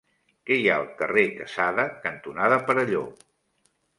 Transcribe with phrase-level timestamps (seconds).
[0.49, 3.03] Què hi ha al carrer Quesada cantonada Perelló?